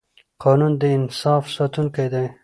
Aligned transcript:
قانون 0.43 0.73
د 0.81 0.83
انصاف 0.97 1.43
ساتونکی 1.55 2.07
دی 2.13 2.25